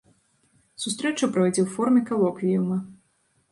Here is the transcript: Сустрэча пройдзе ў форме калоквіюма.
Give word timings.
Сустрэча 0.85 1.29
пройдзе 1.35 1.61
ў 1.65 1.75
форме 1.75 2.01
калоквіюма. 2.11 2.83